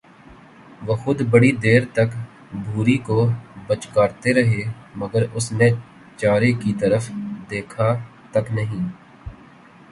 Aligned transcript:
وہ 0.85 0.95
خود 1.01 1.19
بڑی 1.31 1.51
دیر 1.63 1.81
تک 1.93 2.09
بھوری 2.63 2.97
کو 3.07 3.17
پچکارتے 3.67 4.29
رہے، 4.33 4.63
مگر 5.01 5.21
اس 5.33 5.51
نے 5.51 5.69
چارے 6.19 6.51
کی 6.61 6.71
طرف 6.81 7.03
دیکھا 7.51 7.87
تک 8.31 8.45
نہیں۔ 8.51 8.85